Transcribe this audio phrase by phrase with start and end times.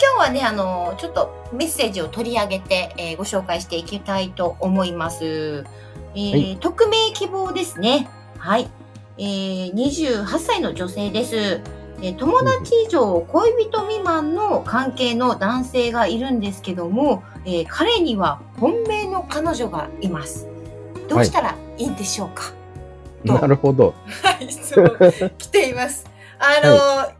[0.00, 5.64] 今日はね、あの、ちょっとメッセージを取り上げて、えーご紹介していきたいと思います。
[6.14, 8.08] えーはい匿名希望ですね。
[8.38, 8.68] はい。
[9.18, 11.36] えー28歳の女性です。
[12.00, 20.46] えー友達以上恋人未満の関係の男性がいるんですけども、えー彼には本命の彼女がいます。
[21.08, 22.52] どうしたらいいんでしょうか、
[23.26, 23.94] となるほど。
[24.22, 24.90] はい、質問
[25.38, 26.06] 来ています。
[26.38, 26.76] あの、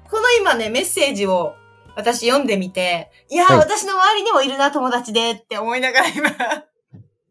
[0.08, 1.54] この今ね、メッセージを
[1.98, 6.30] 私読んでみて、いやー、はい私の周りにもいるな、友達でって思いながら今。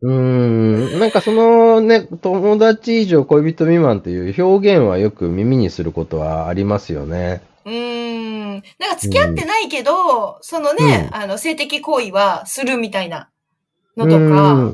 [0.02, 1.00] うーん。
[1.00, 7.42] なんかそのね、友達以上恋人未満という表現はよく耳にすることはありますよね。
[7.64, 8.64] うーん。
[8.77, 13.30] なんか付き合ってないけど、そのね、あの、性的行為はするみたいな
[13.95, 14.73] のとか、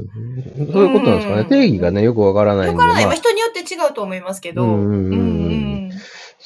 [0.73, 1.42] そういうことなんですかね。
[1.42, 2.68] うん定義がね、よくわからない。
[2.70, 3.03] わからない。
[3.03, 4.64] まあまあ人によって違うと思いますけど。
[4.64, 5.62] うんうんうんうんうん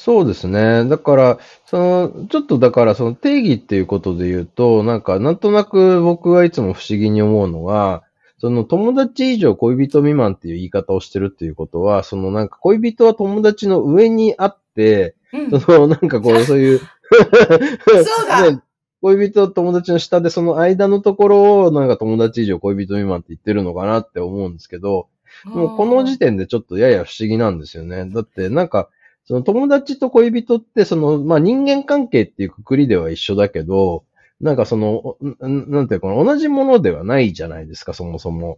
[0.00, 0.84] そうですね。
[0.88, 8.04] だから、その、ちょっとだからその定義っていうことで言うと、なんか、なんとなく僕がいつも不思議に思うのは、
[8.38, 18.62] その友達以上恋人未満っていう言い方をしてるっていうことは、そのなんか恋人は友達の上にあって、うんそのなんかこう、そういう、 そうだね
[19.02, 25.08] 恋人と友達の下でその間のところをなんか友達以上恋人未満って言ってるのかなって思うんですけど、
[25.44, 28.08] もうこの時点でちょっとやや不思議なんですよね。
[28.08, 28.90] だってなんか、
[29.28, 34.04] その友達と恋人ってその、まあ人間関係っていうくくりでは一緒だけど、
[34.40, 38.56] なんかその、んなんていうかな、同じものではないじゃないですか、そもそも。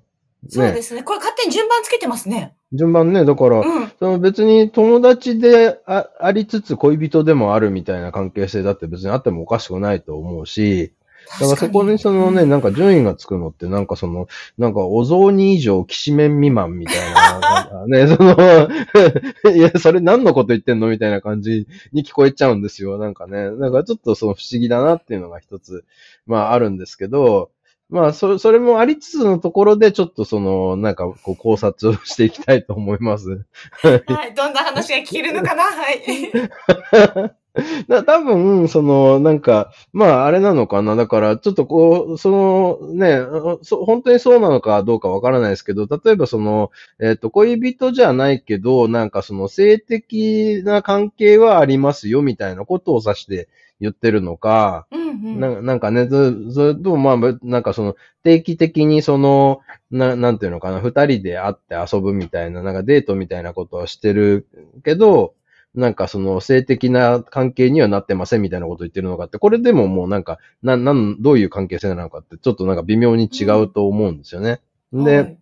[0.49, 1.03] そうですね。
[1.03, 2.55] これ勝手に順番つけてますね。
[2.73, 3.89] 順番ね、だから、うん。
[3.99, 10.93] その別に友達であありつつ恋人でもあるみたいな関係性だって別にあってもおかしくないと思うし、
[11.39, 18.35] だからそこにそのね、なんか順位がつくのってなんかその、なんかお雑煮以上、きしめん未満みたいな、ね、 その、
[19.55, 22.99] いや、それ何のこと言ってんのみたいな感じに聞こえちゃうんですよ。
[22.99, 25.85] なんかね、なんかちょっとその不思議だなっていうのが一つ、
[26.27, 27.51] まああるんですけど、
[27.91, 33.45] まあ、そ、それもありつつのところで、ちょっとその、なんか、こう、考察をしていきたいと思います。
[33.83, 34.35] はい。
[34.35, 35.65] どんな話が聞けるのかな？
[35.65, 37.33] はい。
[37.89, 40.95] だ多分、その、なんか、まあ、あれなのかな。
[40.95, 43.19] だから、ちょっとこう、その、ね、
[43.63, 53.49] そ本当にそうなのかどうかわからないですけど、例えばその、えっ、と、恋人じゃないけど、なんかその、性的な関係はありますよ、みたいなことを指して
[53.81, 55.41] 言ってるのか、うんうん。
[55.41, 64.47] ななんかね、ず、ずっと、まあ、なんかその、定期的にその、な、なんていうのかな、二人で会って遊ぶみたいな、なんかデートみたいなことはしてる
[64.85, 65.35] けど、
[65.75, 74.61] なんかその性的な関係にはなってませんみたいなことを言ってるのかって、これでももうなんか、な、なん、どういう関係性なのかって、ちょっとなんか微妙に違うと思うんですよね。
[74.93, 75.39] で、はい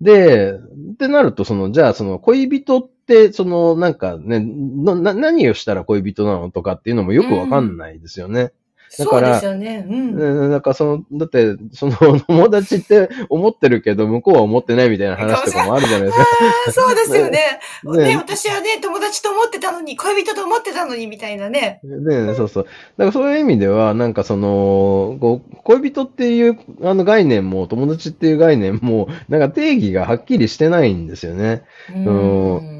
[0.00, 8.44] で、ってなると、その、じゃあ、その、恋人って、その、なんかね、な、な何をしたら恋人なのとかっていうのもよくわかんないですよね。
[8.44, 8.54] だそ
[9.04, 9.86] うからですよね。
[9.88, 10.14] うん。
[10.14, 16.26] うん、なんかその、だって、その、 友達って思ってるけど、向こうは思ってないみたいな話とかもあるじゃないですか。
[16.72, 17.60] そうですよね。
[17.84, 21.80] ねね、私はね、友達と思ってたのに、恋人と思ってたのに、みたいなね。
[21.82, 22.64] ねそうそう。
[22.64, 31.62] だからそういう意味では、なんかその、こう恋人っていうあの概念も、友達っていう概念も、なんか定義がはっきりしてないんですよね。
[31.94, 32.75] うん。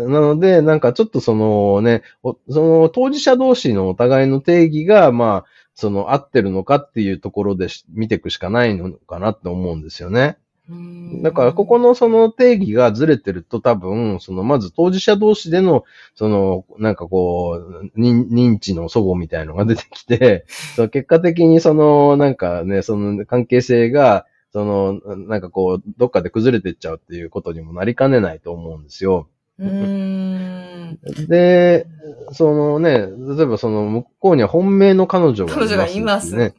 [0.00, 5.44] なので、なんかちょっとそのね、おその当事者同士のお互いの定義が、まあ、
[5.74, 10.36] その合ってるのかっていうところでし見ていくしかないのかなって思うんですよね。
[10.68, 15.84] うんだから、ここのその定義がずれてると多分、その、まず当事者同士での、
[16.14, 17.60] その、なんかこ
[17.94, 20.44] う、認認知の齟齬みたいのが出てきて、
[20.76, 29.28] その結果的にその、なんかね、その関係性が、その、なんかこう、どっかで崩れていっちゃうっていうことにもなりかねないと思うんですよ。
[29.58, 30.98] うーん。
[31.28, 31.86] で、
[32.32, 33.06] そのね、
[33.36, 36.54] 例えばその向こうには本命の彼女がいます、彼女がいますね。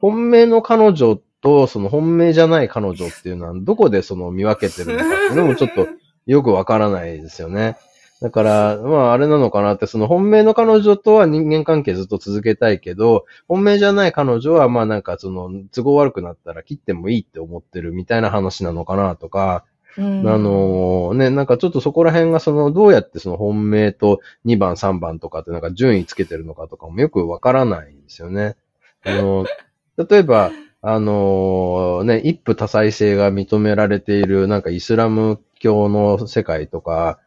[0.00, 5.86] 本命の彼女と、その本命じゃない彼女っていうのは、どこでその見分けてるのかっていうのもちょっと
[6.26, 7.76] よくわからないですよね。
[8.20, 19.64] だから、まああれなのかなって、その本命の彼女とは人間関係ずっと続けたいけど、本命じゃない彼女はまあなんかその都合悪くなったら切ってもいいって思ってるみたいな話なのかなとか、
[19.98, 28.56] うんあ、のね、なんかちょっとそこら辺がその、どうやってその本命と2番、3番とかってなんか順位つけてるのかとかもよくわからないですよね。
[29.04, 29.46] あの、
[29.96, 30.50] 例えば、
[30.82, 37.18] あのね、一夫多妻制が認められている、なんかイスラム教の世界とか、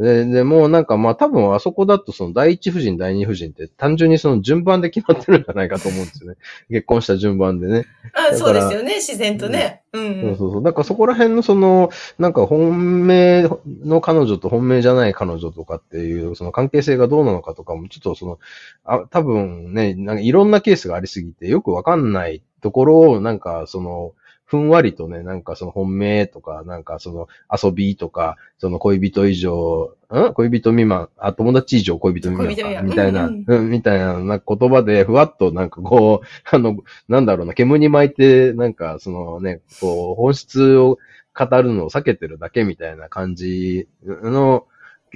[0.00, 6.38] で、でもなんかまあ多分あそこだとその第一夫人、第二夫人って単純にその順番で決まってるんじゃないかと思うんですよね。
[6.70, 7.84] 結婚した順番でね。
[8.14, 9.82] あそうですよね、自然とね。
[9.92, 10.62] うん、うん、そうそうそう。
[10.62, 13.50] だからそこら辺のその、なんか本命
[13.84, 18.38] の彼女と本命じゃない彼女とかっていう、その関係性がどうなのかとかも、ちょっとその、
[18.84, 24.12] あ多分ね、なんかいろんなケースがありすぎてよくわかんないところを、なんかその、
[24.50, 30.34] ふんわりとね、なんかその本命とか、なんかその遊びとか、その恋人以上、ん？
[30.34, 40.98] 恋人未満、あ、友達以上恋人未満か、みたいな、うん、うん、みたいなな言葉で、ふわっとなんかこう、あの、なんだろうな、煙に巻いて、なんかそのね、こう、本質を
[41.32, 44.66] 語るのを避けてるだけみたいな感じの、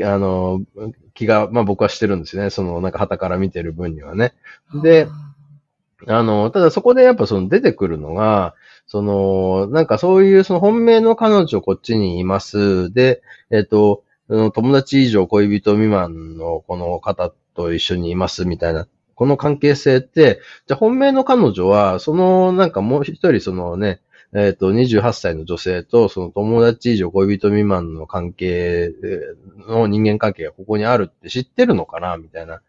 [0.01, 0.61] あの、
[1.15, 2.51] 気が、まあ僕はしてるんですよね。
[2.51, 4.33] その、なんか旗から見てる分にはね。
[4.81, 5.09] で、
[6.09, 8.55] あの、ただそこでやっぱその出てくるのが、
[8.87, 12.93] その、なんかそういうその本命の彼女こっちにいます。
[12.93, 24.01] で、えっ、と、友達以上恋人未満のこの方と一緒にいますみたいな、この関係性って、じゃ本命の彼女は、そのなんかもう一人そのね、
[24.37, 28.91] えっ、と、28歳の女性と、その友達以上恋人未満の関係
[29.69, 32.61] の人間関係がここにあるって知ってるのかなみたいな。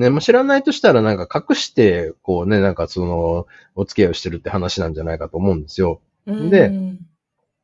[0.00, 6.00] ね、もう知らないとしたらなんか隠して、こうね、なんかその、お付き合いをしてるって話なんじゃないかと思うんですよ。
[6.26, 6.72] で、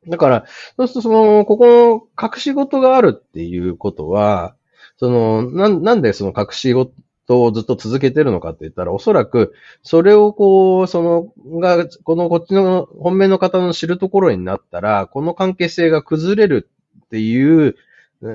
[0.06, 0.44] だから、
[0.76, 4.54] そうするとその、ここの隠し事があるっていうことは、
[4.98, 6.92] その、ななんでその隠し事
[7.28, 16.68] をずっと続けてるのかって言ったら、おそらく、それをこう、その、が、このこっちの本命の方の知るところになったら、この関係性が崩れる
[17.06, 17.76] っていう、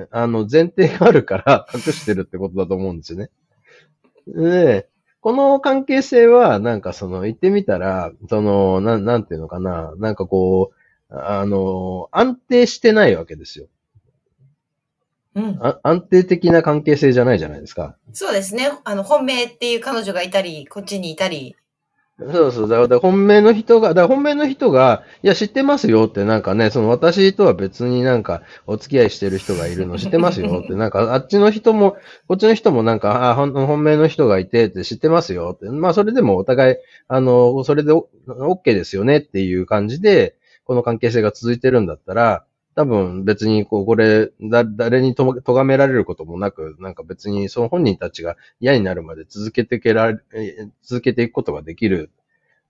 [0.10, 3.30] あの、前提があるから隠してるってことだと思うんですよね。
[4.28, 4.88] で、
[5.22, 10.72] この関係性は、なんかその、言ってみたら、その、なん、なんていうのかな、なんかこ
[11.10, 13.68] う、あの、安定してないわけですよ。
[15.36, 15.60] うん。
[15.84, 17.96] 安定的な関係性じゃないじゃないですか。
[18.14, 18.72] そうですね。
[18.84, 21.56] あの、本命っていう彼女がいたり、こっちにいたり。
[22.20, 22.70] そうそう。
[22.70, 31.98] だから本命の人が、だから本命の人が、いや、知ってますよってなんかね、その私とは別になんかお付き合いしてる人がいるの知ってますよって、なんかあっちの人も、
[32.28, 35.70] こっちの人もなんか、あ本命の人がいてって知ってますよって。
[35.70, 36.76] まあそれでもお互い、
[37.08, 40.36] あの、それで OK ですよねっていう感じで、
[40.66, 42.46] この関係性が続いてるんだったら、
[42.82, 50.20] 多分別にこう、これ、だ、誰にと、咎められることもなく、なんか別にその本人たちが嫌になるまで続けてけられ、
[50.82, 52.10] 続けていくことができる、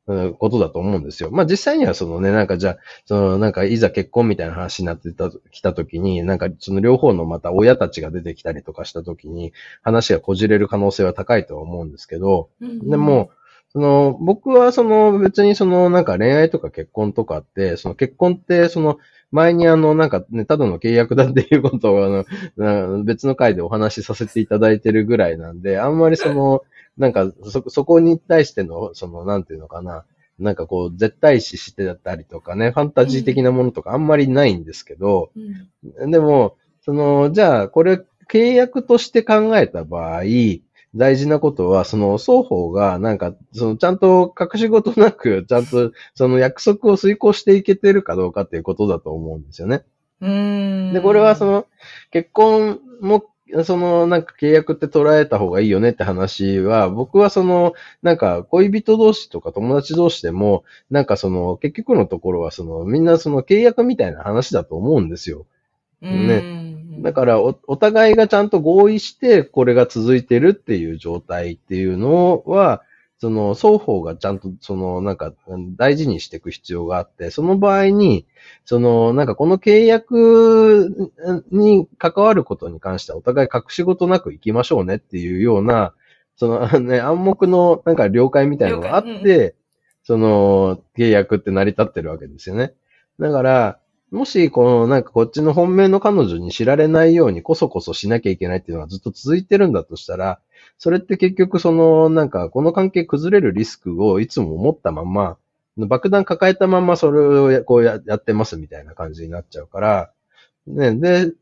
[0.06, 1.30] ことだと思うんですよ。
[1.32, 13.30] まあ実際にはそのね、なんかじゃあ、そのなんかいざ結婚みたいな話になってた、来た時に、なんかその両方のまた親たちが出てきたりとかした時に、話がこじれる可能性は高いとは思うんですけど、うんうん、でも、
[13.74, 19.00] その、僕はその別にそのなんか恋愛とか結婚とかって、その結婚ってその
[19.32, 22.26] 前にあの、なんかね、ただの契約だっていうことをあ
[22.58, 26.64] の、別の回でお話しさせていただいてるぐらいなんで、あんまりその、
[26.98, 30.04] なんか、そ、そこに対しての、その、なんていうのかな、
[30.38, 35.32] なんかこう、絶対視してだったりとかね、ファンタジー的なものとかあんまりないんですけど、
[35.98, 40.24] うん、でも、その、じゃあ、これ、契約として考えた場合、
[40.96, 49.84] 大事なことは、その双方が、なんか、そのちゃんと隠し事なく、ちゃんとその約束を遂行していけてるかどうかっていうことだと思うんですよね。
[50.20, 51.66] うんで、これはその、
[52.12, 53.26] 結婚も、
[53.64, 65.46] その、なんか契約って捉えた方がいいよねって話は、僕はその、なんか恋人同士とか友達同士でも、なんかその、結局のところはその、みんなその契約みたいな話だと思うんですよ。
[66.02, 66.61] ね。
[67.02, 72.84] だからお、お互いがちゃんと合意して、これが続いてるっていう状態っていうのは、
[73.22, 75.32] その、双方がちゃんと、その、なんか、
[75.78, 78.26] 大事にしていく必要があって、その場合に、
[78.66, 81.14] その、なんかこの契約
[81.52, 85.94] に関わることに関してはお互い隠し事なく行きましょうねっていうような、
[86.36, 89.54] その ね、暗黙のなんか了解みたいなのがあって、うん、
[90.02, 92.74] その、契約って成り立ってるわけですよね。
[93.20, 93.80] だから、
[94.12, 100.40] もし、この、なんかこっちの本命の彼女に知られないようにこそこそしなきゃいけないっていうのはずっと続いてるんだとしたら、
[100.78, 105.38] それって結局その、なんかこの関係崩れるリスクをいつも持ったまま、
[105.78, 107.22] 爆弾抱えたままそれ
[107.60, 110.12] をこうやってますみたいな感じになっちゃうから、
[110.68, 111.34] ね、で、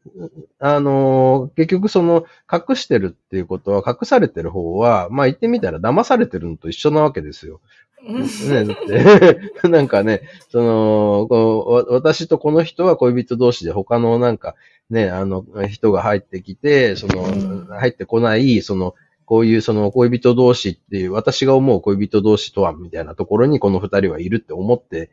[0.60, 7.62] あの、結局その、隠してるっていうことは、隠されてる方は、まあ言ってみたら騙されてるのと一緒なわけですよ。
[8.04, 9.40] ね、だって。
[9.70, 14.56] なんかね、その、こう、私とこの人は恋人同士で他のなんか、
[14.90, 25.12] ね、あの、人が入ってきて、その、入ってこない、その、こういうその恋人同士っていう、私が思う恋人同士とは、みたいなところにこの二人はいるって思って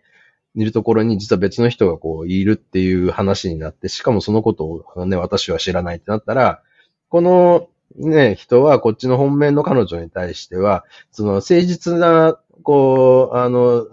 [0.54, 6.62] いるところに実は別の人がこういるっていう話になって、しかもそのことをね、私は知らないってなったら、
[7.10, 13.86] このね、人はこっちの本命の彼女に対しては、その誠実な、こう、あの、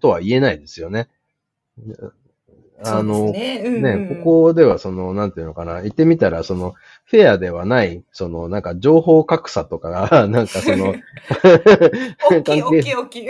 [0.00, 1.08] とは言えないですよね。
[2.84, 10.94] あの、ね、うんうん、ね、ここではその、なんていうのかな、言ってみたら、その、フェアではない、その、なんか情報格差とかが、 なんかその、
[12.30, 13.28] 大きい、 大きい、大きい。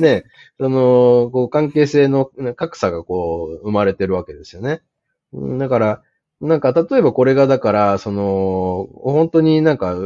[0.00, 0.24] ね、
[0.58, 4.82] その、こう、関係性の格差がこう、生まれてるわけですよね。
[5.32, 6.02] だから、
[6.40, 9.96] なんか、例えばこれがだから、その、本当になんか、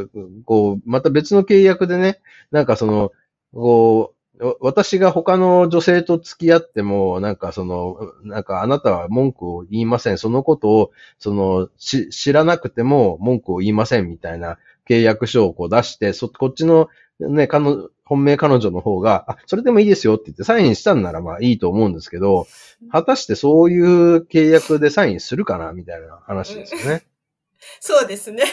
[0.44, 2.20] こう、また別の契約でね、
[2.50, 3.12] なんかその、
[3.54, 10.18] こう、私が他の女性と付き合っても、なんかその、なんかあなたは文句を言いません。
[10.18, 14.58] そのことを、その、し、知らなくても文句を言いませんみたいな
[14.88, 22.46] 契約書をこう出して、そ、こっちのね、彼女、本命彼女の方が、あ、それでもいいですよって言ってサインしたんならまあいいと思うんですけど、
[22.90, 27.02] 果たしてそういう契約でサインするかなみたいな話ですよね。
[27.80, 28.44] そうですね。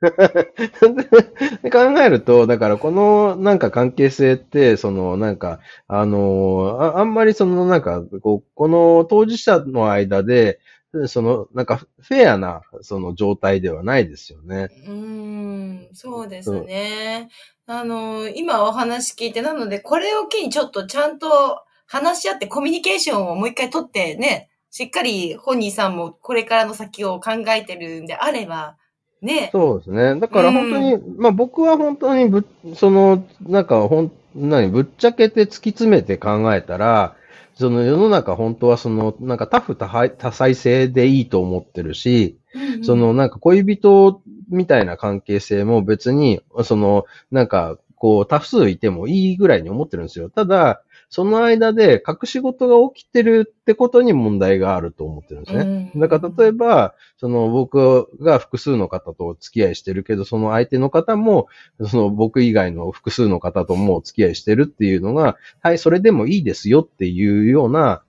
[1.72, 10.60] 考えると、だからこのなんか関係性って、そのなんか、あのあ、あんまりそのなんか、こう、この当事者の間で、
[11.06, 14.68] その、なんか、フェアな、その状態ではないですよね。
[14.86, 17.28] うん、そうですね。
[17.66, 28.76] あの、今お話聞いて、なので、これを機にちょっとちゃんと話し合ってコミュニケーションをもう一回取ってね、しっかり本人さんもこれからの先を考えてるんであれば、
[29.22, 29.50] ね。
[29.52, 30.20] そうですね。
[30.20, 37.16] だから本当に、うん、まあ僕は本当にぶ、その、なんかほん、何、ぶっちゃけて突き詰めて考えたら、
[37.54, 50.28] その世の中本当はその、なんか多夫多多妻制でいいと思ってるし、うんうん、そのなんか恋人みたいな関係性も別に、その、なんか、こう、多数いてもいいぐらいに思ってるんですよ。
[50.30, 55.92] ただ、その間で隠し事が起きてるってことに問題があると思ってるんですね。
[55.96, 61.46] だから例えば、その僕が複数の方とお付き合いしてるけど、その相手の方も、
[61.86, 68.02] その僕以外の複数の方ともお付き合いしてるっていうのが、はい、それでもいいですよっていうような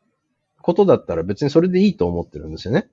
[0.61, 2.89] ことだったら別にそれでいいと思ってるんですよね。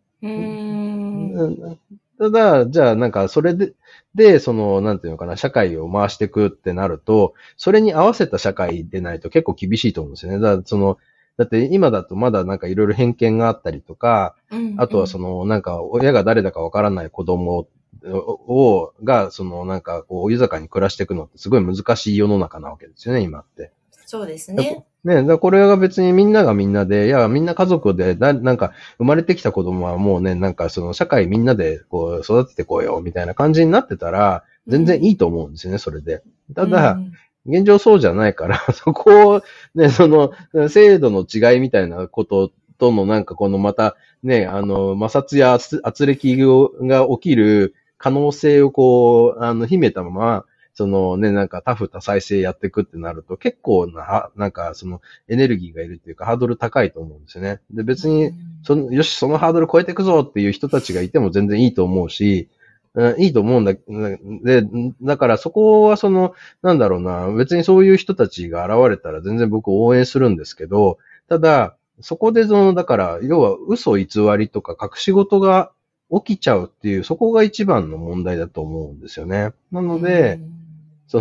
[2.26, 3.72] うんただ、じゃあなんかそれで、
[4.14, 10.38] で、その、なんていうのかな、社会を回していくってなると、それに合わせた社会でないと結構厳しいと思うんですよね。
[10.38, 10.98] だからその、
[11.36, 17.66] だって今だとまだなんかいろいろ偏見があったりとか、うんうん、あとはその、なんか親が誰だかわからない子供
[18.04, 23.72] を、が、そのなんかこう、豊かに暮らしていくのってすごい難しい世の中なわけですよね、今って。
[24.06, 24.84] そうですね。
[25.04, 36.22] ね、だこれが別にみんながみんなで、いや、みんな家族で、だなんか、生まれてきた子供はもうね、なんかその社会みんなでこう育ててこうよ、みたいな感じになってたら、全然いいと思うんですよね、それで。
[36.54, 37.00] ただ、
[37.46, 39.42] 現状そうじゃないから、 そこを、
[39.74, 40.32] ね、その、
[40.68, 50.44] 制度の違いみたいなこととのなんかこのまた、ね、あの、摩擦や圧力が起きる可能性をこう、あの、秘めたまま、
[50.74, 57.60] そのね、なんかタフ多再生やっていくってなると結構な、なんかそのエネルギーがいるっていうかハードル高いと思うんですよね。
[57.70, 62.48] で、別に、その、よし、そのハードル超えていくぞっていう人たちがいても全然いいと思うし、
[62.94, 63.74] うん、いいと思うんだ。
[63.74, 64.66] で、
[65.02, 70.98] だからそこはその、なんだろうな、別にそういう人たちが現れたら全然僕応援するんですけど、
[71.28, 75.72] ただ、そこでその、だから、要は嘘偽りとか隠し事が
[76.10, 79.52] 起きちゃうっていう、そこが一番の問題だと思うんですよね。
[79.70, 80.40] なので、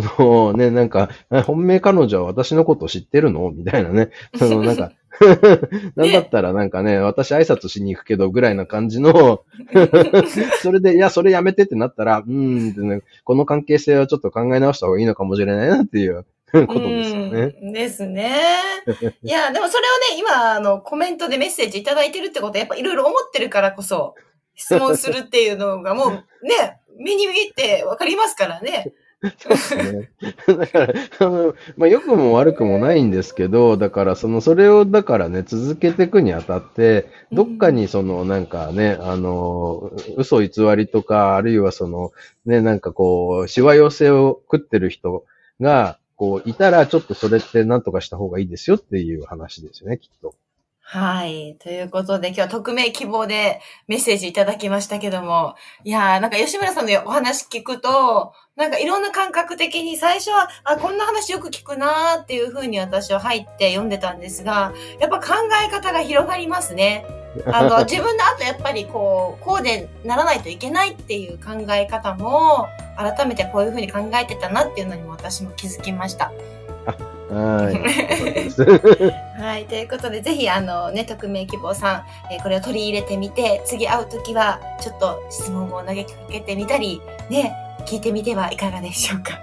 [0.22, 1.10] のね、なんか、
[1.44, 3.50] 本命彼女は私のこと知ってるの？
[3.50, 4.10] みたいなね。
[4.36, 4.92] そのなんか、
[5.94, 9.44] なんだったらなんかね、私挨拶しに行くけどぐらいな感じの
[10.62, 17.72] それで、いや、それやめてってなったら、うーん、ね、この関係性はちょっと考え直した方がいいのかもしれないなっていうことですよね。
[17.72, 18.34] ですね。
[19.22, 19.84] いや、でもそれ
[20.14, 24.14] をね、今、あの、コメントでメッセージいただいてるってことは、やっぱいろいろ思ってるからこそ、
[24.54, 28.92] 質問するっていうのがもうね、目に見えてわかりますからね。
[29.38, 30.10] そうですね。
[30.48, 42.10] だから、あの、まあ、良くも悪くもないんですけど、だから、その、それを、だからね、続けていくにあたって、どっかにその、なんかね、あの、嘘偽りとか、あるいはその、
[42.46, 45.24] ね、なんかこう、しわ寄せを食ってる人
[45.60, 50.34] が、こう、いたら、ちょっとそれって何とかした方がいいですよっていう話ですよね、きっと。
[50.84, 51.56] はい。
[51.58, 65.26] ということで、今日は匿名希望でメッセージいただきましたけども、いやー、なんか吉村さんのお話聞くと、なんかいろんな感覚的に最初は、あ、こんな話よく聞くなーっていうふうに私は入って読んでたんですが、やっぱ考
[65.66, 67.06] え方が広がりますね。
[67.46, 76.32] あの、自分の後やっぱりこう、こうでならないといけないっていう考え方も、改めてこういうふうに考えてたなっていうのにも私も気づきました。
[76.86, 79.40] はい。
[79.40, 79.64] はい。
[79.66, 87.54] ということで、ぜひ、あのね、匿名希望さん、えーこれを取り入れてみて、次会うときは、ちょっと質問を投げかけてみたり、ね、
[87.86, 89.38] 聞いてみてはいかがでしょうか。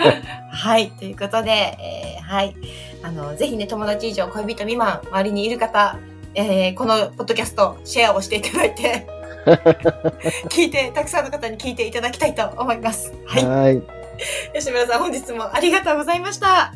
[0.50, 0.90] はい。
[0.92, 2.54] ということで、えーはい。
[3.02, 5.98] あの、ぜひね、友達以上、恋人未満、周りにいる方、
[6.34, 9.06] えーこのポッドキャスト、シェアをしていただいて、
[10.48, 13.12] 聞いて、たくさんの方に聞いていただきたいと思います。
[13.26, 13.46] はい。
[13.46, 13.82] はい。
[14.54, 16.72] 吉村さん、本日もありがとうございました。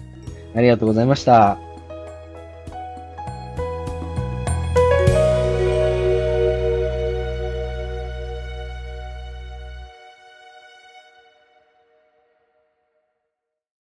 [0.54, 1.69] ありがとうございました。